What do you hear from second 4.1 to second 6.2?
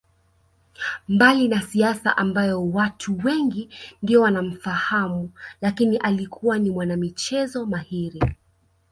wanamfahamu lakini